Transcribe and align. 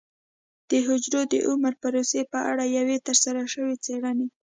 د 0.69 0.71
حجرو 0.87 1.21
د 1.33 1.35
عمر 1.49 1.73
پروسې 1.81 2.21
په 2.31 2.39
اړه 2.51 2.63
یوې 2.77 2.97
ترسره 3.07 3.43
شوې 3.53 3.75
څېړنې 3.85 4.27